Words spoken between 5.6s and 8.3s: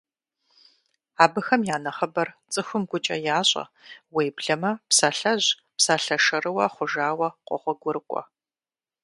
псалъэ шэрыуэ хъужауэ къогъуэгурыкӀуэ.